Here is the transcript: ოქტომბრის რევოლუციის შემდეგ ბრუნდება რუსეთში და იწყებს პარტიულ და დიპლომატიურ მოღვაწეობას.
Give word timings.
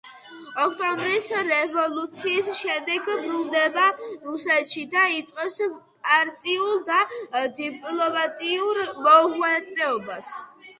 ოქტომბრის 0.61 1.27
რევოლუციის 1.49 2.49
შემდეგ 2.61 3.09
ბრუნდება 3.27 3.83
რუსეთში 4.07 4.87
და 4.97 5.05
იწყებს 5.19 5.61
პარტიულ 6.09 6.83
და 6.91 7.47
დიპლომატიურ 7.63 8.85
მოღვაწეობას. 9.09 10.37